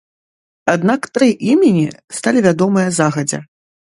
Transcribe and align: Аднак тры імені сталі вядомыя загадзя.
Аднак 0.73 1.01
тры 1.17 1.27
імені 1.51 1.85
сталі 2.19 2.39
вядомыя 2.47 2.87
загадзя. 3.01 3.39